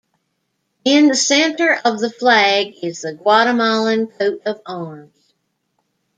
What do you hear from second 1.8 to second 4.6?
of the flag is the Guatemalan coat of